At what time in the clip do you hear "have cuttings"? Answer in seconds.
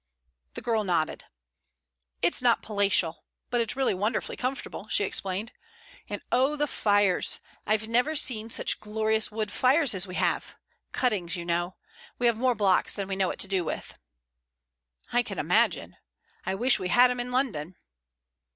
10.15-11.35